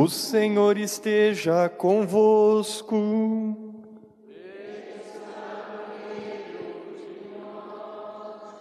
[0.00, 2.96] O Senhor esteja convosco.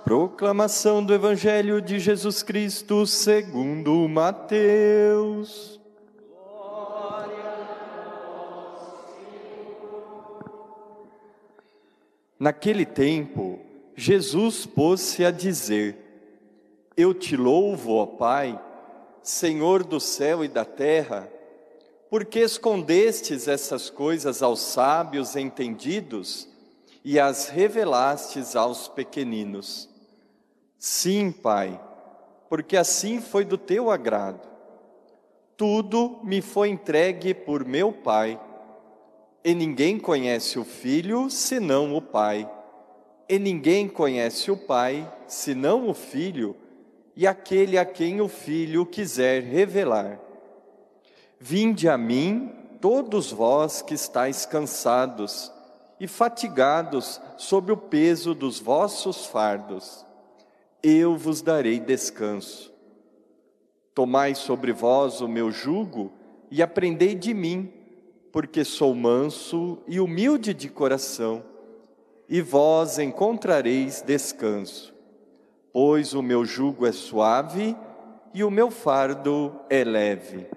[0.04, 5.80] Proclamação do Evangelho de Jesus Cristo segundo Mateus.
[12.38, 13.62] Naquele tempo,
[13.96, 15.96] Jesus pôs-se a dizer:
[16.98, 18.60] Eu te louvo, ó Pai,
[19.24, 21.30] Senhor do céu e da terra,
[22.10, 26.48] porque escondestes essas coisas aos sábios entendidos
[27.04, 29.90] e as revelastes aos pequeninos.
[30.78, 31.80] Sim, Pai,
[32.50, 34.48] porque assim foi do teu agrado.
[35.56, 38.40] Tudo me foi entregue por meu Pai,
[39.44, 42.50] e ninguém conhece o Filho senão o Pai,
[43.28, 46.56] e ninguém conhece o Pai senão o Filho
[47.20, 50.22] e aquele a quem o Filho quiser revelar.
[51.38, 55.52] Vinde a mim, todos vós que estáis cansados
[56.00, 60.06] e fatigados sob o peso dos vossos fardos,
[60.82, 62.72] eu vos darei descanso.
[63.94, 66.14] Tomai sobre vós o meu jugo
[66.50, 67.70] e aprendei de mim,
[68.32, 71.44] porque sou manso e humilde de coração,
[72.30, 74.98] e vós encontrareis descanso
[75.72, 77.76] pois o meu jugo é suave
[78.34, 80.50] e o meu fardo é leve.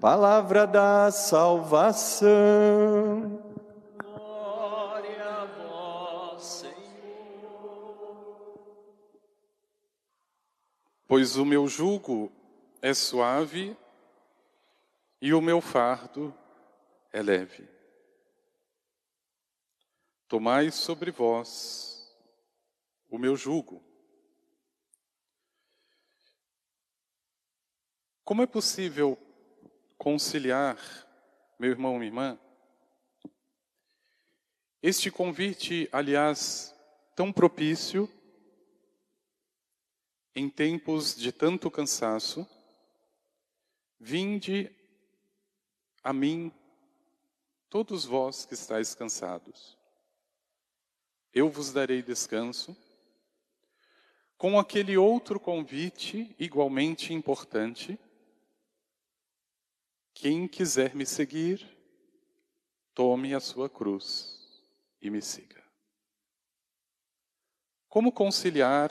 [0.00, 2.30] Palavra da salvação.
[4.02, 6.74] Glória a vós, Senhor.
[11.06, 12.30] Pois o meu jugo
[12.82, 13.76] é suave
[15.20, 16.34] e o meu fardo
[17.12, 17.68] é leve.
[20.28, 22.14] Tomai sobre vós
[23.08, 23.82] o meu jugo
[28.24, 29.18] Como é possível
[29.98, 30.78] conciliar,
[31.58, 32.38] meu irmão, minha irmã,
[34.82, 36.74] este convite, aliás,
[37.14, 38.10] tão propício,
[40.34, 42.48] em tempos de tanto cansaço,
[44.00, 44.74] vinde
[46.02, 46.50] a mim,
[47.68, 49.76] todos vós que estáis cansados.
[51.30, 52.74] Eu vos darei descanso,
[54.38, 57.98] com aquele outro convite igualmente importante,
[60.14, 61.68] quem quiser me seguir,
[62.94, 64.62] tome a sua cruz
[65.02, 65.62] e me siga.
[67.88, 68.90] Como conciliar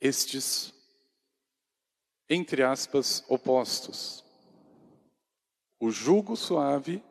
[0.00, 0.74] estes,
[2.28, 4.24] entre aspas, opostos?
[5.78, 7.02] O jugo suave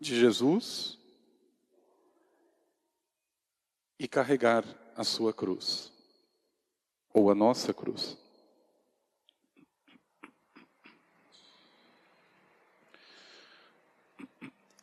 [0.00, 0.98] de Jesus
[3.98, 4.64] e carregar
[4.94, 5.92] a sua cruz,
[7.12, 8.16] ou a nossa cruz.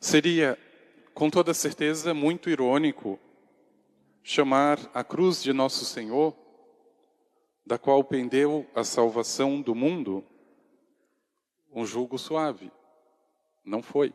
[0.00, 0.58] Seria,
[1.14, 3.18] com toda certeza, muito irônico
[4.22, 6.36] chamar a cruz de Nosso Senhor,
[7.64, 10.24] da qual pendeu a salvação do mundo,
[11.72, 12.70] um jugo suave.
[13.64, 14.12] Não foi.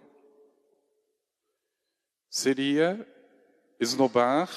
[2.30, 3.06] Seria
[3.80, 4.50] esnobar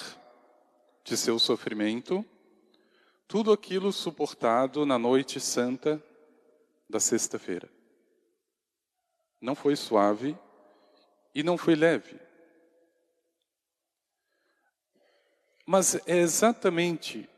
[1.03, 2.25] de seu sofrimento
[3.27, 6.03] tudo aquilo suportado na noite santa
[6.89, 7.69] da sexta-feira.
[9.41, 10.39] Não foi suave,
[11.35, 12.21] e não foi leve.
[15.67, 17.29] Mas é exatamente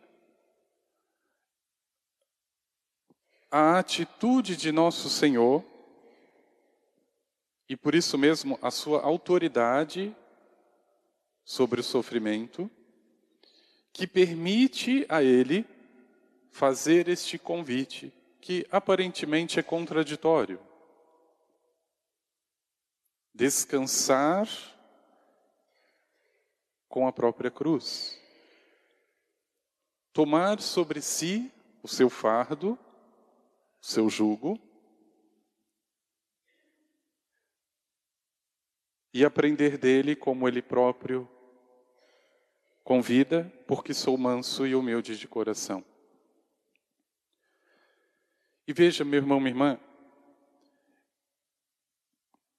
[3.51, 5.65] a atitude de nosso Senhor,
[7.69, 10.15] e por isso mesmo a sua autoridade
[11.45, 12.71] sobre o sofrimento,
[13.93, 15.65] que permite a Ele
[16.51, 20.66] fazer este convite, que aparentemente é contraditório
[23.37, 24.49] descansar
[26.89, 28.19] com a própria cruz.
[30.13, 31.53] Tomar sobre si
[31.83, 32.79] o seu fardo,
[33.83, 34.59] o seu jugo,
[39.13, 41.29] e aprender dele como ele próprio
[42.83, 45.85] convida, porque sou manso e humilde de coração.
[48.67, 49.81] E veja, meu irmão, minha irmã,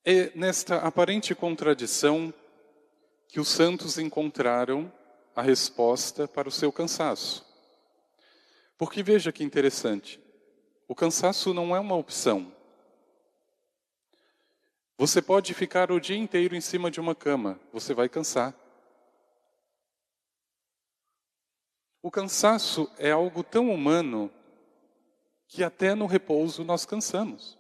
[0.04, 2.34] é nesta aparente contradição
[3.28, 4.92] que os santos encontraram
[5.36, 7.46] a resposta para o seu cansaço.
[8.78, 10.20] Porque veja que interessante,
[10.88, 12.52] o cansaço não é uma opção.
[14.98, 18.54] Você pode ficar o dia inteiro em cima de uma cama, você vai cansar.
[22.02, 24.32] O cansaço é algo tão humano
[25.48, 27.57] que até no repouso nós cansamos.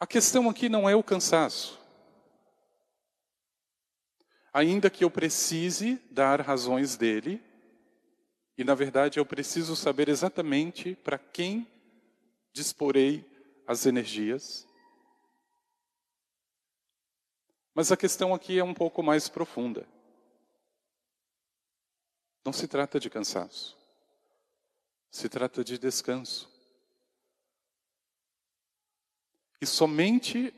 [0.00, 1.78] A questão aqui não é o cansaço.
[4.50, 7.44] Ainda que eu precise dar razões dele,
[8.56, 11.70] e na verdade eu preciso saber exatamente para quem
[12.50, 13.24] disporei
[13.66, 14.66] as energias.
[17.74, 19.86] Mas a questão aqui é um pouco mais profunda.
[22.42, 23.76] Não se trata de cansaço.
[25.10, 26.59] Se trata de descanso.
[29.60, 30.54] E somente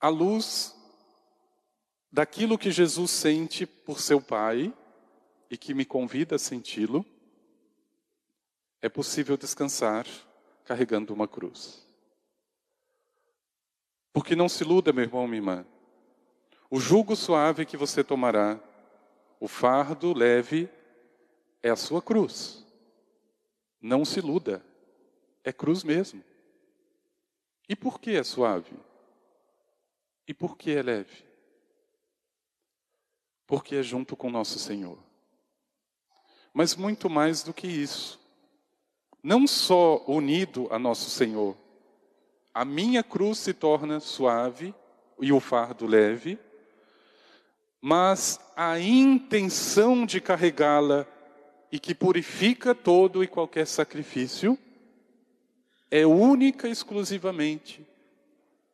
[0.00, 0.74] à luz
[2.10, 4.74] daquilo que Jesus sente por seu Pai
[5.50, 7.04] e que me convida a senti-lo,
[8.82, 10.06] é possível descansar
[10.64, 11.86] carregando uma cruz.
[14.12, 15.66] Porque não se iluda, meu irmão, minha irmã.
[16.70, 18.58] O jugo suave que você tomará,
[19.38, 20.68] o fardo leve,
[21.62, 22.64] é a sua cruz.
[23.80, 24.64] Não se iluda,
[25.44, 26.22] é cruz mesmo.
[27.70, 28.72] E por que é suave?
[30.26, 31.24] E por que é leve?
[33.46, 34.98] Porque é junto com nosso Senhor.
[36.52, 38.18] Mas muito mais do que isso.
[39.22, 41.56] Não só unido a nosso Senhor,
[42.52, 44.74] a minha cruz se torna suave
[45.20, 46.40] e o fardo leve,
[47.80, 51.06] mas a intenção de carregá-la
[51.70, 54.58] e que purifica todo e qualquer sacrifício,
[55.90, 57.86] é única e exclusivamente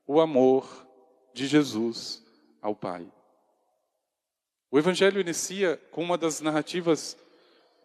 [0.07, 0.87] o amor
[1.33, 2.23] de Jesus
[2.61, 3.07] ao Pai.
[4.71, 7.17] O Evangelho inicia com uma das narrativas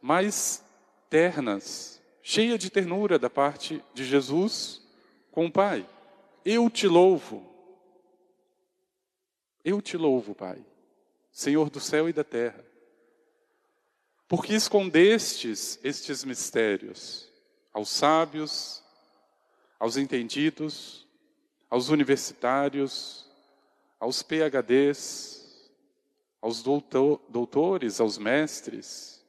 [0.01, 0.63] mais
[1.09, 4.81] ternas, cheia de ternura da parte de Jesus
[5.31, 5.87] com o Pai.
[6.43, 7.49] Eu te louvo.
[9.63, 10.65] Eu te louvo, Pai,
[11.31, 12.71] Senhor do céu e da terra
[14.31, 17.27] porque escondestes estes mistérios
[17.73, 18.80] aos sábios,
[19.81, 21.07] aos entendidos,
[21.67, 23.25] aos universitários,
[23.99, 25.71] aos PhDs,
[26.39, 29.25] aos doutor, doutores, aos mestres,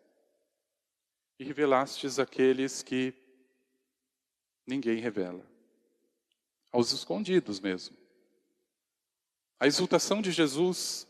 [1.38, 3.14] e revelastes aqueles que
[4.66, 5.42] ninguém revela,
[6.70, 7.96] aos escondidos mesmo.
[9.58, 11.08] A exultação de Jesus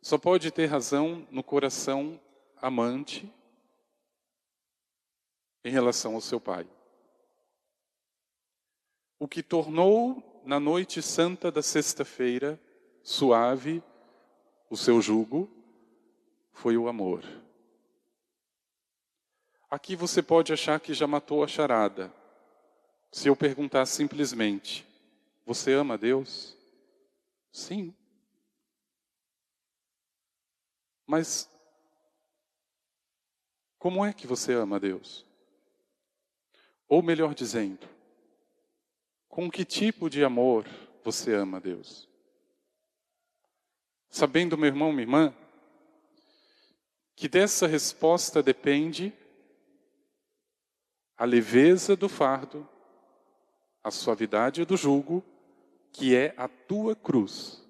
[0.00, 2.20] só pode ter razão no coração
[2.58, 3.28] amante
[5.64, 6.64] em relação ao seu pai.
[9.22, 12.60] O que tornou na noite santa da sexta-feira
[13.04, 13.80] suave
[14.68, 15.48] o seu jugo
[16.50, 17.22] foi o amor.
[19.70, 22.12] Aqui você pode achar que já matou a charada.
[23.12, 24.84] Se eu perguntar simplesmente:
[25.46, 26.56] Você ama Deus?
[27.52, 27.94] Sim.
[31.06, 31.48] Mas
[33.78, 35.24] como é que você ama Deus?
[36.88, 37.91] Ou melhor dizendo,
[39.32, 40.66] com que tipo de amor
[41.02, 42.06] você ama Deus?
[44.10, 45.34] Sabendo, meu irmão, minha irmã,
[47.16, 49.10] que dessa resposta depende
[51.16, 52.68] a leveza do fardo,
[53.82, 55.24] a suavidade do jugo,
[55.90, 57.64] que é a tua cruz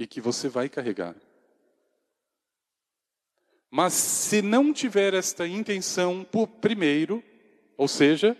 [0.00, 1.14] e que você vai carregar.
[3.70, 7.22] Mas se não tiver esta intenção por primeiro,
[7.76, 8.36] ou seja,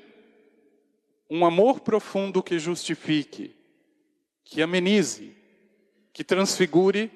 [1.28, 3.56] um amor profundo que justifique,
[4.44, 5.36] que amenize,
[6.12, 7.10] que transfigure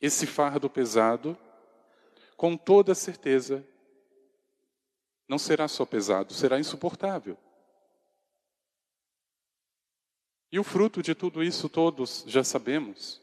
[0.00, 1.38] esse fardo pesado,
[2.36, 3.64] com toda certeza,
[5.28, 7.38] não será só pesado, será insuportável.
[10.50, 13.22] E o fruto de tudo isso todos já sabemos.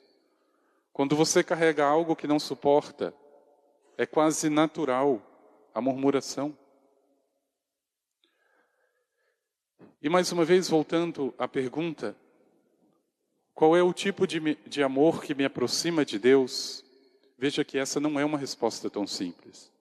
[0.91, 3.13] Quando você carrega algo que não suporta,
[3.97, 5.21] é quase natural
[5.73, 6.57] a murmuração.
[10.01, 12.15] E mais uma vez, voltando à pergunta,
[13.53, 16.83] qual é o tipo de, de amor que me aproxima de Deus?
[17.37, 19.71] Veja que essa não é uma resposta tão simples.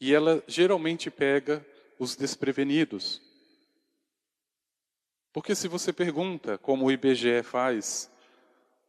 [0.00, 1.64] E ela geralmente pega
[1.98, 3.22] os desprevenidos.
[5.32, 8.10] Porque se você pergunta, como o IBGE faz,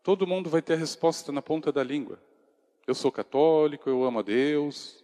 [0.06, 2.22] Todo mundo vai ter a resposta na ponta da língua.
[2.86, 5.04] Eu sou católico, eu amo a Deus.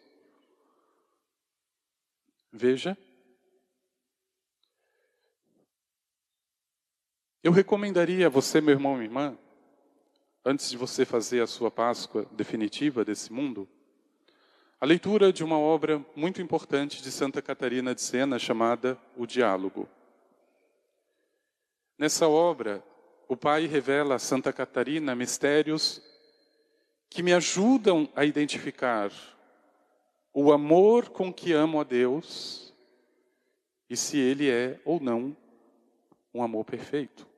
[2.54, 2.96] Veja.
[7.44, 9.38] Eu recomendaria a você, meu irmão e minha irmã,
[10.46, 13.68] antes de você fazer a sua Páscoa definitiva desse mundo,
[14.80, 19.90] a leitura de uma obra muito importante de Santa Catarina de Sena chamada O Diálogo.
[21.98, 22.84] Nessa obra,
[23.28, 26.00] o Pai revela a Santa Catarina mistérios
[27.10, 29.12] que me ajudam a identificar
[30.32, 32.72] o amor com que amo a Deus
[33.90, 35.36] e se ele é ou não
[36.32, 37.31] um amor perfeito.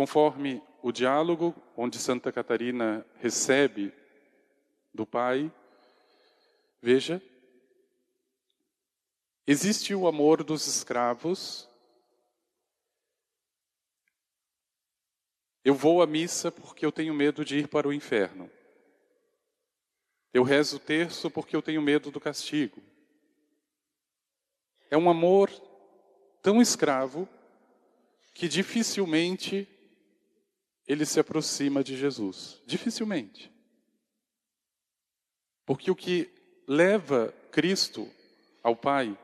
[0.00, 3.92] Conforme o diálogo onde Santa Catarina recebe
[4.94, 5.52] do Pai,
[6.80, 7.22] veja,
[9.46, 11.68] existe o amor dos escravos.
[15.62, 18.50] Eu vou à missa porque eu tenho medo de ir para o inferno.
[20.32, 22.82] Eu rezo o terço porque eu tenho medo do castigo.
[24.90, 25.50] É um amor
[26.40, 27.28] tão escravo
[28.32, 29.68] que dificilmente
[30.86, 32.62] ele se aproxima de Jesus.
[32.66, 33.52] Dificilmente.
[35.64, 36.30] Porque o que
[36.66, 38.10] leva Cristo
[38.62, 39.18] ao Pai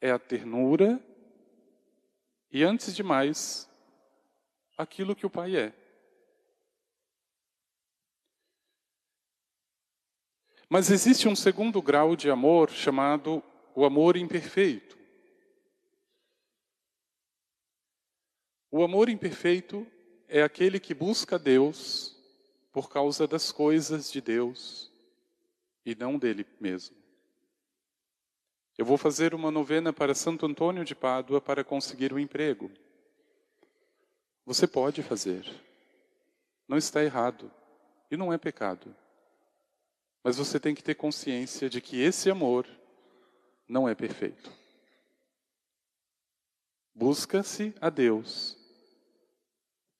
[0.00, 1.02] é a ternura
[2.50, 3.68] e, antes de mais,
[4.76, 5.74] aquilo que o Pai é.
[10.68, 13.42] Mas existe um segundo grau de amor chamado
[13.74, 14.97] o amor imperfeito.
[18.70, 19.86] O amor imperfeito
[20.28, 22.14] é aquele que busca Deus
[22.70, 24.92] por causa das coisas de Deus
[25.86, 26.94] e não dele mesmo.
[28.76, 32.70] Eu vou fazer uma novena para Santo Antônio de Pádua para conseguir um emprego.
[34.44, 35.44] Você pode fazer.
[36.68, 37.50] Não está errado
[38.10, 38.94] e não é pecado.
[40.22, 42.68] Mas você tem que ter consciência de que esse amor
[43.66, 44.52] não é perfeito.
[46.94, 48.57] Busca-se a Deus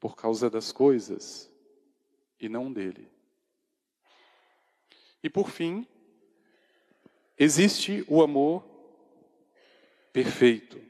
[0.00, 1.50] por causa das coisas
[2.40, 3.11] e não dele.
[5.23, 5.87] E por fim,
[7.37, 8.64] existe o amor
[10.12, 10.81] perfeito.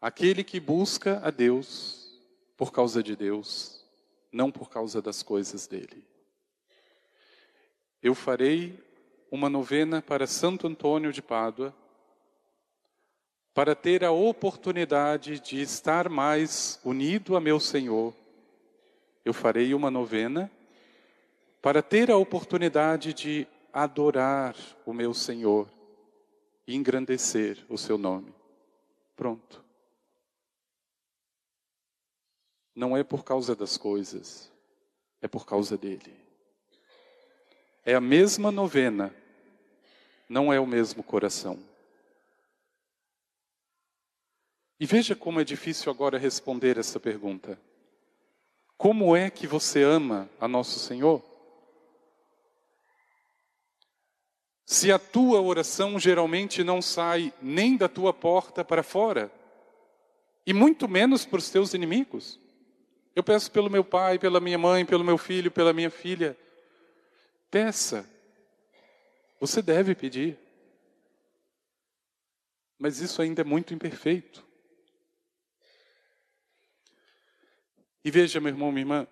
[0.00, 2.18] Aquele que busca a Deus
[2.56, 3.84] por causa de Deus,
[4.32, 6.04] não por causa das coisas dele.
[8.02, 8.78] Eu farei
[9.30, 11.74] uma novena para Santo Antônio de Pádua
[13.58, 18.14] para ter a oportunidade de estar mais unido a meu Senhor,
[19.24, 20.48] eu farei uma novena
[21.60, 24.54] para ter a oportunidade de adorar
[24.86, 25.68] o meu Senhor
[26.68, 28.32] e engrandecer o seu nome.
[29.16, 29.64] Pronto.
[32.76, 34.52] Não é por causa das coisas,
[35.20, 36.14] é por causa dele.
[37.84, 39.12] É a mesma novena,
[40.28, 41.58] não é o mesmo coração.
[44.80, 47.58] E veja como é difícil agora responder essa pergunta.
[48.76, 51.22] Como é que você ama a nosso Senhor?
[54.64, 59.32] Se a tua oração geralmente não sai nem da tua porta para fora,
[60.48, 62.40] e muito menos para os teus inimigos.
[63.14, 66.38] Eu peço pelo meu pai, pela minha mãe, pelo meu filho, pela minha filha.
[67.50, 68.08] Peça.
[69.40, 70.38] Você deve pedir.
[72.78, 74.47] Mas isso ainda é muito imperfeito.
[78.04, 79.06] E veja, meu irmão, minha irmã,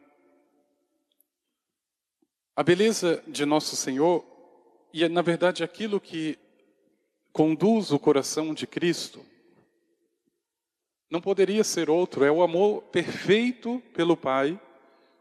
[2.55, 4.25] a beleza de nosso Senhor,
[4.93, 6.39] e é, na verdade aquilo que
[7.33, 9.25] conduz o coração de Cristo,
[11.11, 14.61] não poderia ser outro, é o amor perfeito pelo Pai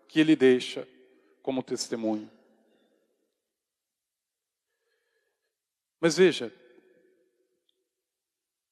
[0.08, 0.88] que ele deixa
[1.42, 2.32] como testemunho.
[6.00, 6.54] Mas veja,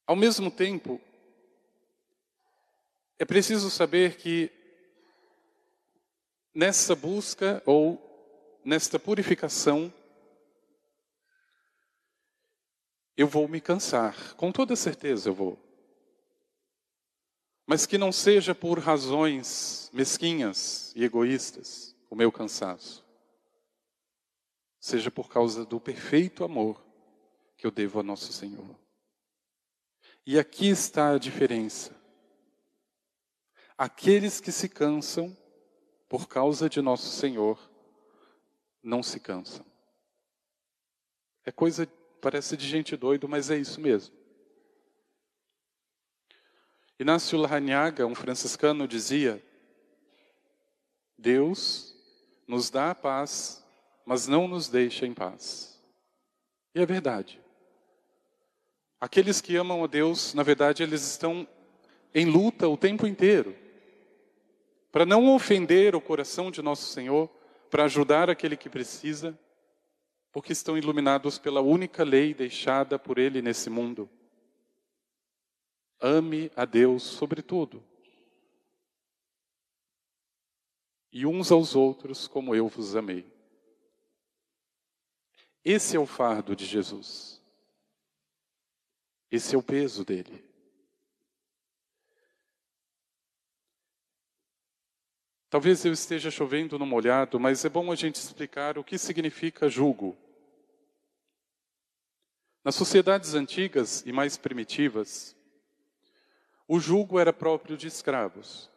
[0.07, 1.01] ao mesmo tempo,
[3.19, 4.51] é preciso saber que
[6.53, 7.99] nessa busca ou
[8.63, 9.91] nesta purificação,
[13.15, 15.59] eu vou me cansar, com toda certeza eu vou.
[17.65, 23.03] Mas que não seja por razões mesquinhas e egoístas o meu cansaço.
[24.79, 26.83] Seja por causa do perfeito amor
[27.57, 28.75] que eu devo a nosso Senhor.
[30.25, 31.95] E aqui está a diferença.
[33.77, 35.35] Aqueles que se cansam
[36.13, 37.57] por causa de nosso Senhor,
[38.83, 39.65] não se cansam.
[41.43, 41.87] É coisa,
[42.21, 44.13] parece de gente doido, mas é isso mesmo.
[46.99, 49.43] Inácio Larrañaga, um franciscano, dizia:
[51.17, 51.95] Deus
[52.47, 53.65] nos dá a paz,
[54.05, 55.83] mas não nos deixa em paz.
[56.75, 57.41] E é verdade.
[59.01, 61.47] Aqueles que amam a Deus, na verdade, eles estão
[62.13, 63.62] em luta o tempo inteiro
[64.93, 67.29] para não ofender o coração de nosso Senhor,
[67.69, 69.37] para ajudar aquele que precisa,
[70.31, 74.09] porque estão iluminados pela única lei deixada por Ele nesse mundo.
[75.99, 77.83] Ame a Deus sobre tudo.
[81.13, 83.31] e uns aos outros como eu vos amei.
[85.63, 87.39] Esse é o fardo de Jesus.
[89.29, 90.43] Esse é o peso dele.
[95.53, 99.69] Talvez eu esteja chovendo no molhado, mas é bom a gente explicar o que significa
[99.69, 100.17] jugo.
[102.63, 105.35] Nas sociedades antigas e mais primitivas,
[106.67, 108.67] o jugo era próprio de escravos.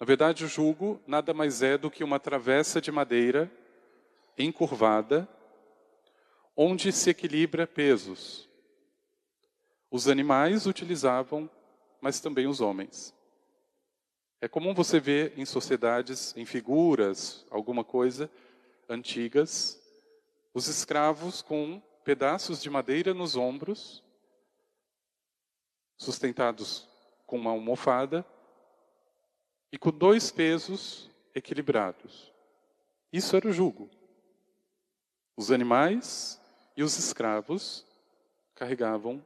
[0.00, 3.52] Na verdade, o jugo nada mais é do que uma travessa de madeira
[4.38, 5.28] encurvada,
[6.56, 8.48] onde se equilibra pesos.
[9.90, 11.46] Os animais utilizavam,
[12.00, 13.17] mas também os homens.
[14.40, 18.30] É comum você ver em sociedades, em figuras, alguma coisa
[18.88, 19.80] antigas,
[20.54, 24.02] os escravos com pedaços de madeira nos ombros,
[25.96, 26.88] sustentados
[27.26, 28.24] com uma almofada
[29.72, 32.32] e com dois pesos equilibrados.
[33.12, 33.90] Isso era o jugo.
[35.36, 36.40] Os animais
[36.76, 37.84] e os escravos
[38.54, 39.24] carregavam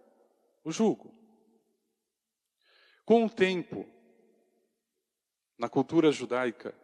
[0.65, 1.13] o jugo.
[3.05, 3.87] Com o tempo,
[5.63, 6.75] na cultura judaica,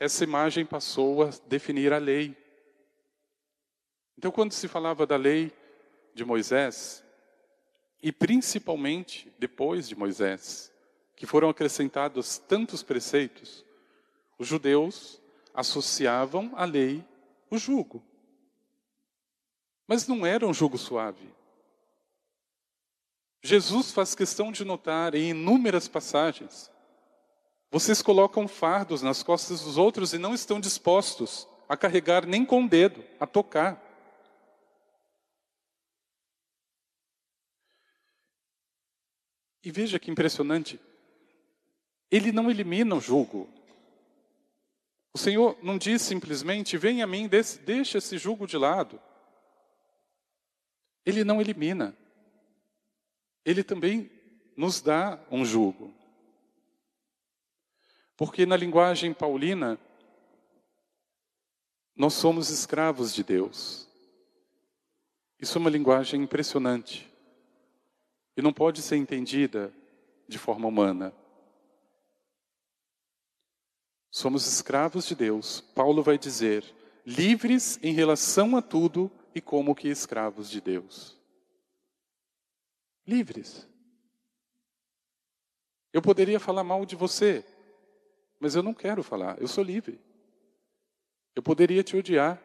[0.00, 2.34] essa imagem passou a definir a lei.
[4.16, 5.52] Então, quando se falava da lei
[6.14, 7.04] de Moisés,
[8.02, 10.72] e principalmente depois de Moisés,
[11.14, 13.62] que foram acrescentados tantos preceitos,
[14.38, 15.20] os judeus
[15.52, 17.04] associavam à lei
[17.50, 18.02] o jugo.
[19.86, 21.28] Mas não era um jugo suave.
[23.42, 26.70] Jesus faz questão de notar em inúmeras passagens
[27.70, 32.64] vocês colocam fardos nas costas dos outros e não estão dispostos a carregar nem com
[32.64, 33.84] o dedo, a tocar.
[39.62, 40.80] E veja que impressionante.
[42.10, 43.52] Ele não elimina o jugo.
[45.12, 48.98] O Senhor não diz simplesmente, venha a mim, deixa esse jugo de lado.
[51.04, 51.94] Ele não elimina.
[53.44, 54.10] Ele também
[54.56, 55.97] nos dá um jugo.
[58.18, 59.78] Porque na linguagem paulina,
[61.94, 63.88] nós somos escravos de Deus.
[65.38, 67.08] Isso é uma linguagem impressionante
[68.36, 69.72] e não pode ser entendida
[70.26, 71.14] de forma humana.
[74.10, 75.60] Somos escravos de Deus.
[75.60, 76.64] Paulo vai dizer,
[77.06, 81.16] livres em relação a tudo e como que escravos de Deus.
[83.06, 83.64] Livres.
[85.92, 87.44] Eu poderia falar mal de você,
[88.40, 90.00] mas eu não quero falar, eu sou livre.
[91.34, 92.40] Eu poderia te odiar,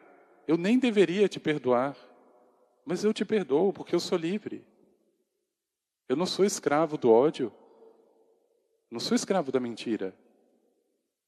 [0.46, 1.96] eu nem deveria te perdoar,
[2.84, 4.64] mas eu te perdoo porque eu sou livre.
[6.08, 7.52] Eu não sou escravo do ódio,
[8.90, 10.14] não sou escravo da mentira.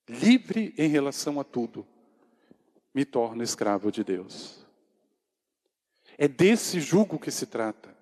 [0.09, 1.87] Livre em relação a tudo,
[2.95, 4.65] me torno escravo de Deus.
[6.19, 7.95] É desse jugo que se trata.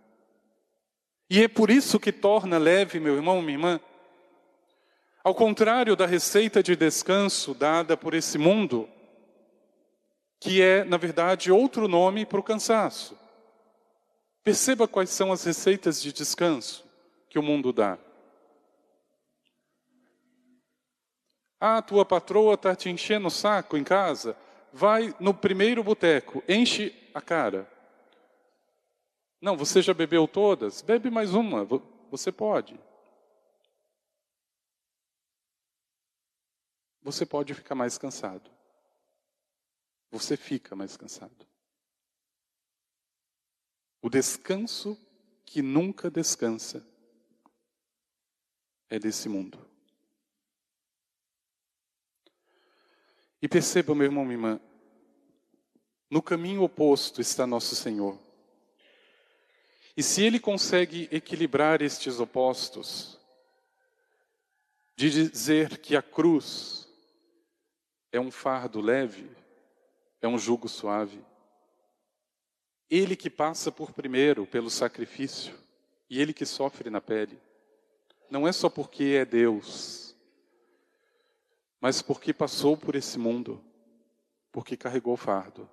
[1.30, 3.80] E é por isso que torna leve, meu irmão, minha irmã,
[5.24, 8.86] ao contrário da receita de descanso dada por esse mundo,
[10.38, 13.18] que é, na verdade, outro nome para o cansaço.
[14.42, 16.84] Perceba quais são as receitas de descanso
[17.30, 17.96] que o mundo dá.
[21.58, 24.36] Ah, tua patroa está te enchendo o saco em casa?
[24.70, 27.66] Vai no primeiro boteco, enche a cara.
[29.40, 30.82] Não, você já bebeu todas?
[30.82, 31.66] Bebe mais uma,
[32.10, 32.78] você pode.
[37.04, 38.50] Você pode ficar mais cansado.
[40.10, 41.46] Você fica mais cansado.
[44.00, 44.98] O descanso
[45.44, 46.84] que nunca descansa
[48.88, 49.58] é desse mundo.
[53.42, 54.60] E perceba, meu irmão, minha irmã,
[56.08, 58.18] no caminho oposto está nosso Senhor.
[59.94, 63.20] E se Ele consegue equilibrar estes opostos,
[64.96, 66.83] de dizer que a cruz
[68.14, 69.28] é um fardo leve,
[70.22, 71.20] é um jugo suave.
[72.88, 75.52] Ele que passa por primeiro pelo sacrifício
[76.08, 77.36] e ele que sofre na pele.
[78.30, 80.14] Não é só porque é Deus,
[81.80, 83.60] mas porque passou por esse mundo,
[84.52, 85.68] porque carregou o fardo.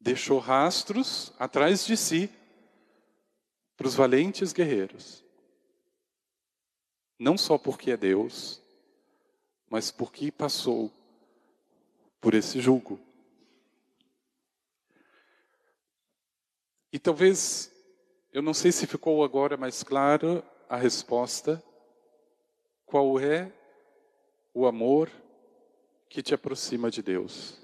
[0.00, 2.30] Deixou rastros atrás de si
[3.76, 5.22] para os valentes guerreiros.
[7.18, 8.61] Não só porque é Deus,
[9.72, 10.92] mas porque passou
[12.20, 13.00] por esse julgo.
[16.92, 17.72] E talvez,
[18.34, 21.64] eu não sei se ficou agora mais clara a resposta,
[22.84, 23.50] qual é
[24.52, 25.10] o amor
[26.06, 27.58] que te aproxima de Deus.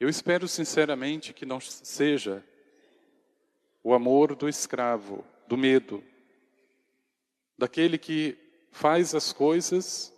[0.00, 2.44] Eu espero sinceramente que não seja
[3.80, 6.02] o amor do escravo, do medo,
[7.56, 10.12] daquele que faz as coisas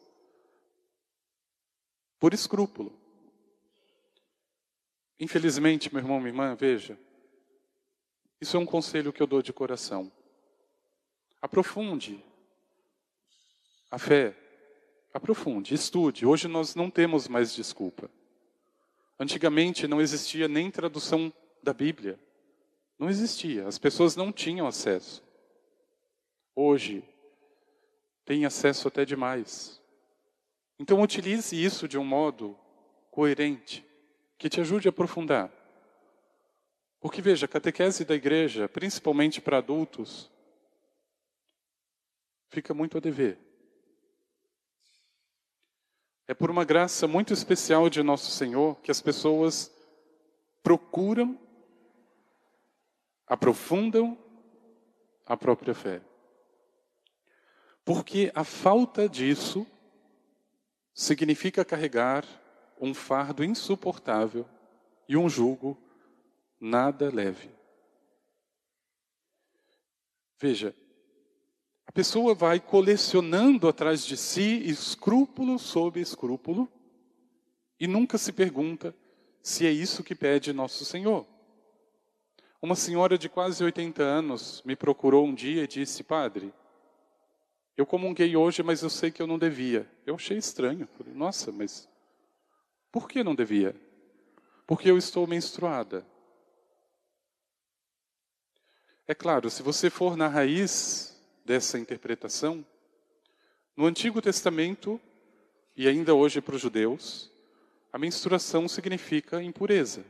[2.18, 2.98] por escrúpulo.
[5.18, 6.98] Infelizmente, meu irmão, minha irmã, veja,
[8.40, 10.10] isso é um conselho que eu dou de coração.
[11.42, 12.24] Aprofunde
[13.90, 14.36] a fé,
[15.12, 16.24] aprofunde, estude.
[16.24, 18.10] Hoje nós não temos mais desculpa.
[19.18, 21.32] Antigamente não existia nem tradução
[21.62, 22.18] da Bíblia.
[22.98, 25.22] Não existia, as pessoas não tinham acesso.
[26.54, 27.02] Hoje,
[28.30, 29.82] tem acesso até demais.
[30.78, 32.56] Então, utilize isso de um modo
[33.10, 33.84] coerente,
[34.38, 35.50] que te ajude a aprofundar.
[37.00, 40.30] Porque, veja, a catequese da igreja, principalmente para adultos,
[42.50, 43.36] fica muito a dever.
[46.28, 49.74] É por uma graça muito especial de Nosso Senhor que as pessoas
[50.62, 51.36] procuram
[53.26, 54.16] aprofundam
[55.26, 56.00] a própria fé.
[57.92, 59.66] Porque a falta disso
[60.94, 62.24] significa carregar
[62.80, 64.46] um fardo insuportável
[65.08, 65.76] e um jugo
[66.60, 67.50] nada leve.
[70.38, 70.72] Veja,
[71.84, 76.70] a pessoa vai colecionando atrás de si escrúpulo sobre escrúpulo
[77.80, 78.94] e nunca se pergunta
[79.42, 81.26] se é isso que pede nosso Senhor.
[82.62, 86.54] Uma senhora de quase 80 anos me procurou um dia e disse: Padre,
[87.76, 89.90] eu comunguei hoje, mas eu sei que eu não devia.
[90.04, 90.88] Eu achei estranho.
[90.98, 91.88] Falei, Nossa, mas
[92.92, 93.74] por que não devia?
[94.66, 96.06] Porque eu estou menstruada.
[99.06, 102.64] É claro, se você for na raiz dessa interpretação,
[103.76, 105.00] no Antigo Testamento,
[105.76, 107.30] e ainda hoje para os judeus,
[107.92, 110.04] a menstruação significa impureza.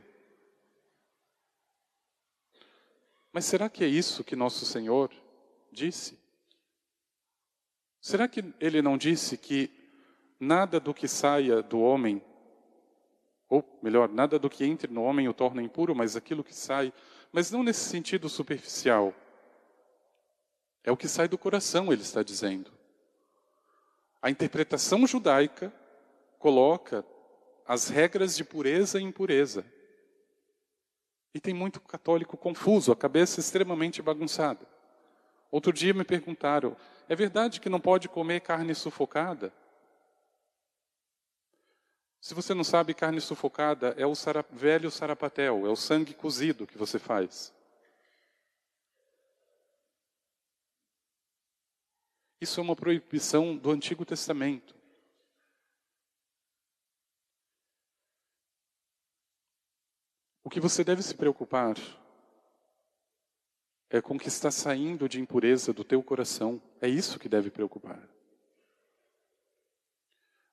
[3.31, 5.09] Mas será que é isso que nosso Senhor
[5.71, 6.20] disse?
[8.01, 9.69] Será que ele não disse que
[10.39, 12.19] nada do que saia do homem,
[13.47, 16.91] ou melhor, nada do que entre no homem o torna impuro, mas aquilo que sai,
[17.31, 19.13] mas não nesse sentido superficial.
[20.83, 22.71] É o que sai do coração, ele está dizendo.
[24.19, 25.71] A interpretação judaica
[26.39, 27.05] coloca
[27.67, 29.63] as regras de pureza e impureza.
[31.35, 34.70] E tem muito católico confuso, a cabeça extremamente bagunçada.
[35.51, 36.77] Outro dia me perguntaram:
[37.09, 39.53] é verdade que não pode comer carne sufocada?
[42.21, 46.65] Se você não sabe, carne sufocada é o sara, velho sarapatel, é o sangue cozido
[46.65, 47.53] que você faz.
[52.39, 54.75] Isso é uma proibição do Antigo Testamento.
[60.43, 61.75] O que você deve se preocupar
[63.91, 66.61] é com o que está saindo de impureza do teu coração.
[66.79, 68.01] É isso que deve preocupar.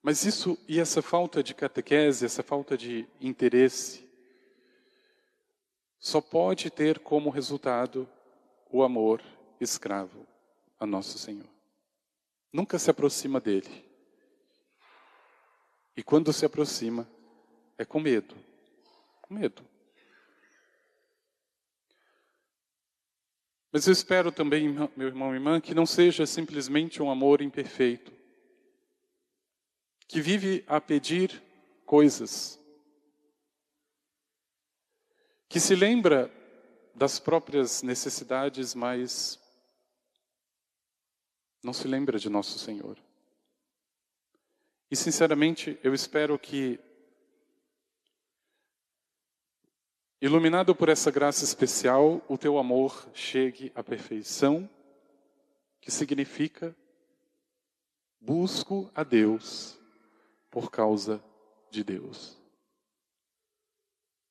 [0.02, 4.08] Mas isso e essa falta de catequese, essa falta de interesse,
[6.00, 8.08] só pode ter como resultado
[8.70, 9.22] o amor
[9.60, 10.26] escravo
[10.78, 11.48] a nosso Senhor.
[12.52, 13.84] Nunca se aproxima dele.
[15.96, 17.08] E quando se aproxima,
[17.76, 18.34] é com medo.
[19.22, 19.64] Com medo.
[23.70, 28.12] Mas eu espero também, meu irmão e irmã, que não seja simplesmente um amor imperfeito,
[30.06, 31.42] que vive a pedir
[31.84, 32.58] coisas,
[35.48, 36.32] que se lembra
[36.94, 39.38] das próprias necessidades, mas
[41.62, 42.98] não se lembra de nosso Senhor.
[44.90, 46.80] E sinceramente, eu espero que
[50.20, 54.68] Iluminado por essa graça especial, o teu amor chegue à perfeição,
[55.80, 56.76] que significa
[58.20, 59.78] busco a Deus
[60.50, 61.22] por causa
[61.70, 62.36] de Deus.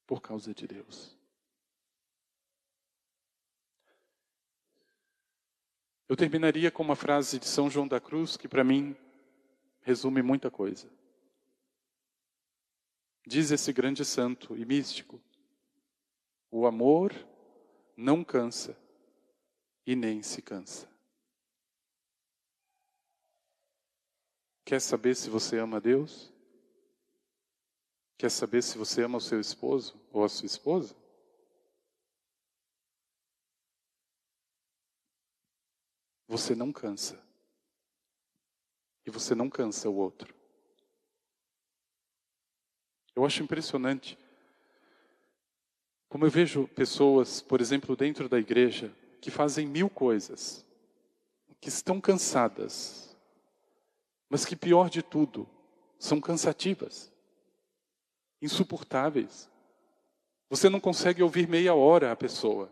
[0.05, 1.17] Por causa de Deus.
[6.09, 8.93] Eu terminaria com uma frase de São João da Cruz que para mim
[9.81, 10.89] resume muita coisa.
[13.25, 15.21] Diz esse grande santo e místico:
[16.51, 17.13] o amor
[17.95, 18.77] não cansa
[19.85, 20.87] e nem se cansa.
[24.65, 26.31] Quer saber se você ama Deus?
[28.17, 30.95] Quer saber se você ama o seu esposo ou a sua esposa?
[36.27, 37.25] Você não cansa
[39.05, 40.35] e você não cansa o outro.
[43.15, 44.17] Eu acho impressionante
[46.09, 50.65] como eu vejo pessoas, por exemplo, dentro da igreja, que fazem mil coisas,
[51.59, 53.15] que estão cansadas,
[54.29, 55.47] mas que pior de tudo,
[55.99, 57.11] são cansativas,
[58.41, 59.49] insuportáveis.
[60.49, 62.71] Você não consegue ouvir meia hora a pessoa.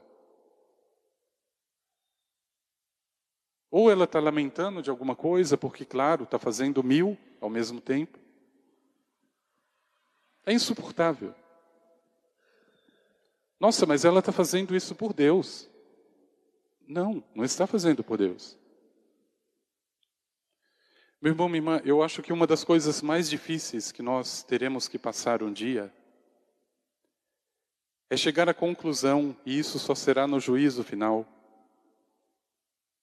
[3.69, 8.17] Ou ela está lamentando de alguma coisa, porque, claro, está fazendo mil ao mesmo tempo.
[10.45, 11.35] É insuportável.
[13.65, 15.67] Nossa, mas ela está fazendo isso por Deus.
[16.87, 18.55] Não, não está fazendo por Deus.
[21.19, 24.87] Meu irmão, minha irmã, eu acho que uma das coisas mais difíceis que nós teremos
[24.87, 25.91] que passar um dia
[28.07, 31.25] é chegar à conclusão, e isso só será no juízo final,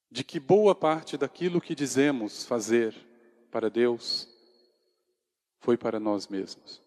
[0.09, 2.95] de que boa parte daquilo que dizemos fazer
[3.51, 4.29] para Deus
[5.59, 6.81] foi para nós mesmos.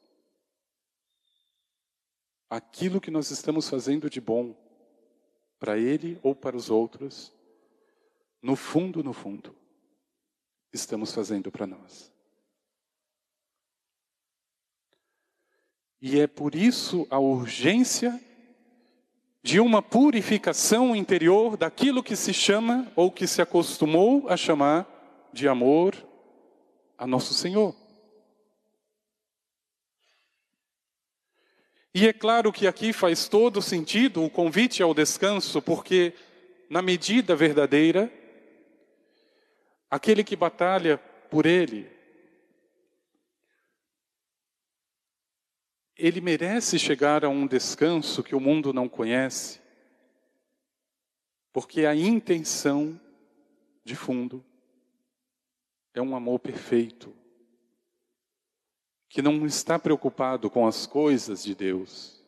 [2.56, 4.56] Aquilo que nós estamos fazendo de bom
[5.60, 7.34] para Ele ou para os outros,
[8.42, 9.54] no fundo, no fundo,
[10.72, 12.10] estamos fazendo para nós.
[16.02, 18.18] E é por isso a urgência
[19.44, 24.88] de uma purificação interior daquilo que se chama ou que se acostumou a chamar
[25.34, 25.94] de amor
[26.98, 27.76] a nosso Senhor.
[31.98, 36.14] E é claro que aqui faz todo sentido o convite ao descanso, porque
[36.70, 38.12] na medida verdadeira,
[39.90, 41.90] aquele que batalha por ele,
[45.96, 49.62] ele merece chegar a um descanso que o mundo não conhece,
[51.54, 53.00] porque a intenção
[53.86, 54.44] de fundo
[55.94, 57.16] é um amor perfeito,
[59.16, 62.22] que não está preocupado com as coisas de Deus.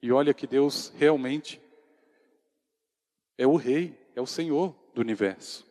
[0.00, 1.60] E olha que Deus realmente
[3.36, 5.70] é o Rei, é o Senhor do universo.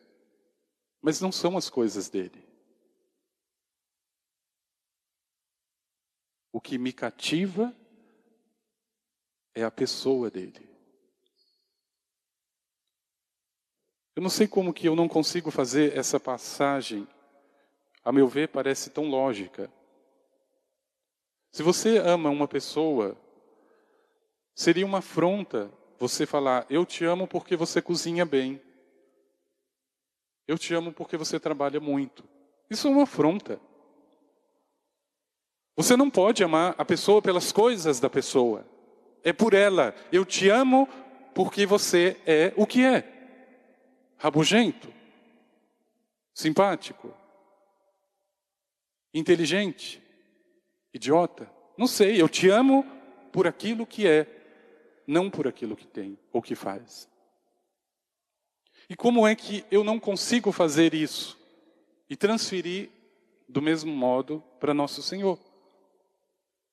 [1.02, 2.46] Mas não são as coisas dele.
[6.52, 7.74] O que me cativa
[9.52, 10.70] é a pessoa dele.
[14.14, 17.08] Eu não sei como que eu não consigo fazer essa passagem,
[18.04, 19.68] a meu ver, parece tão lógica.
[21.50, 23.16] Se você ama uma pessoa,
[24.54, 28.60] seria uma afronta você falar: Eu te amo porque você cozinha bem.
[30.46, 32.24] Eu te amo porque você trabalha muito.
[32.68, 33.60] Isso é uma afronta.
[35.76, 38.66] Você não pode amar a pessoa pelas coisas da pessoa.
[39.24, 39.94] É por ela.
[40.12, 40.88] Eu te amo
[41.34, 43.04] porque você é o que é.
[44.18, 44.92] Rabugento,
[46.34, 47.14] simpático,
[49.14, 50.02] inteligente,
[50.92, 51.50] idiota.
[51.76, 52.84] Não sei, eu te amo
[53.32, 54.26] por aquilo que é,
[55.06, 57.08] não por aquilo que tem ou que faz.
[58.88, 61.38] E como é que eu não consigo fazer isso
[62.08, 62.90] e transferir
[63.48, 65.38] do mesmo modo para nosso Senhor?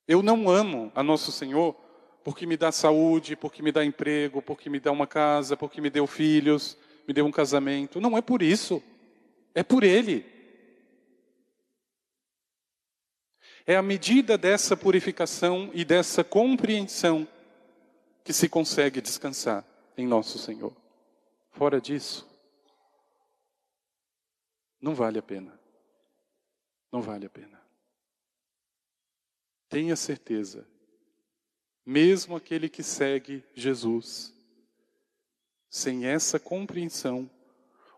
[0.08, 1.76] Eu não amo a nosso Senhor
[2.24, 5.90] porque me dá saúde, porque me dá emprego, porque me dá uma casa, porque me
[5.90, 6.78] deu filhos,
[7.08, 8.02] me deu um casamento.
[8.02, 8.84] Não é por isso.
[9.56, 10.26] É por Ele.
[13.70, 17.28] É a medida dessa purificação e dessa compreensão
[18.24, 19.66] que se consegue descansar
[19.98, 20.74] em nosso Senhor.
[21.52, 22.26] Fora disso,
[24.80, 25.60] não vale a pena.
[26.90, 27.62] Não vale a pena.
[29.68, 30.66] Tenha certeza,
[31.86, 34.34] mesmo aquele que segue Jesus,
[35.70, 37.30] sem essa compreensão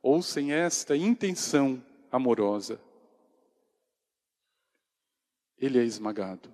[0.02, 2.82] ou sem esta intenção amorosa,
[5.60, 6.52] ele é esmagado.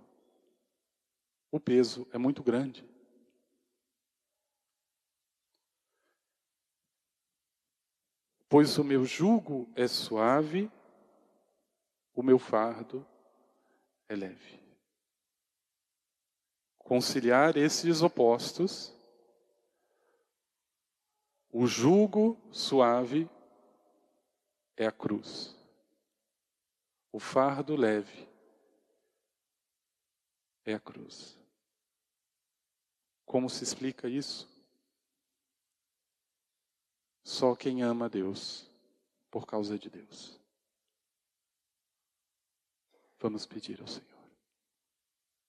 [1.52, 2.84] O peso é muito grande.
[8.50, 10.72] Pois o meu jugo é suave,
[12.13, 13.06] o meu fardo
[14.08, 14.65] é leve
[16.86, 18.94] conciliar esses opostos,
[21.52, 23.28] o jugo suave
[24.78, 25.56] é a cruz,
[27.12, 28.30] o fardo leve
[30.65, 31.38] é a cruz.
[33.25, 34.47] Como se explica isso?
[37.23, 38.69] Só quem ama Deus
[39.32, 40.39] por causa de Deus.
[43.19, 44.14] Vamos pedir ao Senhor.